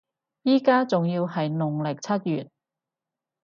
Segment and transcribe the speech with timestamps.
[0.41, 2.49] 依家仲要係農曆七月